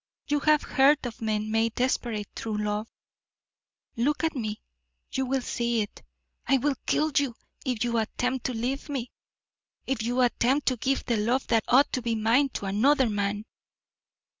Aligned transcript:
You 0.25 0.39
have 0.39 0.63
heard 0.63 1.05
of 1.05 1.21
men 1.21 1.51
made 1.51 1.75
desperate 1.75 2.27
through 2.35 2.57
love: 2.57 2.87
look 3.95 4.23
at 4.23 4.33
me, 4.35 4.63
you 5.11 5.27
will 5.27 5.43
see 5.43 5.81
it. 5.83 6.01
I 6.47 6.57
will 6.57 6.73
kill 6.87 7.11
you 7.15 7.35
if 7.67 7.83
you 7.83 7.99
attempt 7.99 8.47
to 8.47 8.53
leave 8.55 8.89
me 8.89 9.11
if 9.85 10.01
you 10.01 10.21
attempt 10.21 10.67
to 10.69 10.77
give 10.77 11.05
the 11.05 11.17
love 11.17 11.45
that 11.49 11.65
ought 11.67 11.93
to 11.93 12.01
be 12.01 12.15
mine 12.15 12.49
to 12.53 12.65
another 12.65 13.11
man!" 13.11 13.45